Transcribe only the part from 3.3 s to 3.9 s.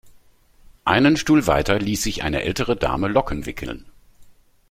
wickeln.